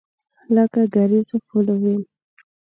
[0.55, 2.01] لکه ګریزوفولوین.